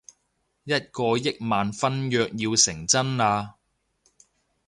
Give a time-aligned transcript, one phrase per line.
[0.03, 0.11] 一個億萬婚
[2.09, 3.53] 約要成真喇